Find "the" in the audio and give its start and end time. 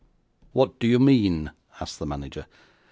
1.99-2.07